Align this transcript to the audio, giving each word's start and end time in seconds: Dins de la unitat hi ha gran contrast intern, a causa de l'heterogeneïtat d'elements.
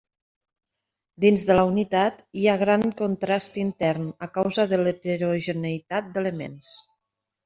Dins 1.25 1.41
de 1.49 1.57
la 1.57 1.65
unitat 1.73 2.23
hi 2.43 2.47
ha 2.47 2.55
gran 2.61 2.85
contrast 3.01 3.59
intern, 3.63 4.07
a 4.29 4.29
causa 4.39 4.65
de 4.73 4.79
l'heterogeneïtat 4.85 6.09
d'elements. 6.17 6.73